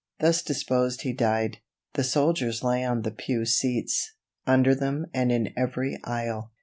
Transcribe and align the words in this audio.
Thus 0.19 0.41
disposed 0.41 1.01
he 1.03 1.13
died. 1.13 1.59
The 1.93 2.03
soldiers 2.03 2.63
lay 2.63 2.83
on 2.83 3.03
the 3.03 3.11
pew 3.11 3.45
seats, 3.45 4.13
under 4.47 4.73
them 4.73 5.05
and 5.13 5.31
in 5.31 5.53
every 5.55 5.95
aisle. 6.03 6.53